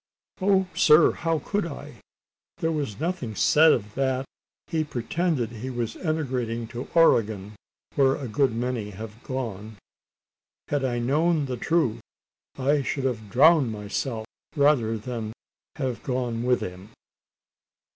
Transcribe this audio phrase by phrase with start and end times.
[0.41, 0.65] "Oh!
[0.73, 1.99] sir, how could I?
[2.57, 4.25] There was nothing said of that.
[4.65, 7.53] He pretended he was emigrating to Oregon,
[7.93, 9.77] where a good many had gone.
[10.69, 12.01] Had I known the truth,
[12.57, 14.25] I should have drowned myself
[14.55, 15.33] rather than
[15.75, 16.89] have gone with him!"